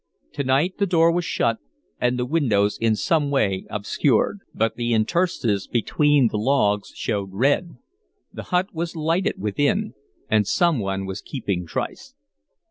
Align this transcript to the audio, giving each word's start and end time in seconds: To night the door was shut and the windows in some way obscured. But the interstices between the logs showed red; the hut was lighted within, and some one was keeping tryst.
To 0.33 0.43
night 0.43 0.79
the 0.79 0.87
door 0.87 1.11
was 1.11 1.25
shut 1.25 1.59
and 1.99 2.17
the 2.17 2.25
windows 2.25 2.75
in 2.81 2.95
some 2.95 3.29
way 3.29 3.67
obscured. 3.69 4.39
But 4.51 4.73
the 4.75 4.93
interstices 4.95 5.67
between 5.67 6.29
the 6.29 6.39
logs 6.39 6.91
showed 6.95 7.29
red; 7.31 7.75
the 8.33 8.41
hut 8.49 8.73
was 8.73 8.95
lighted 8.95 9.35
within, 9.39 9.93
and 10.27 10.47
some 10.47 10.79
one 10.79 11.05
was 11.05 11.21
keeping 11.21 11.67
tryst. 11.67 12.15